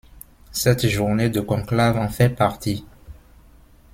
Cette 0.51 0.87
journée 0.87 1.29
de 1.29 1.41
conclave 1.41 1.95
en 1.97 2.07
fait 2.09 2.29
partie. 2.31 2.87